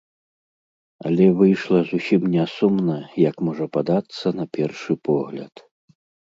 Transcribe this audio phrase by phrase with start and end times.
[1.09, 2.97] Але выйшла зусім не сумна,
[3.29, 5.55] як можа падацца на першы погляд.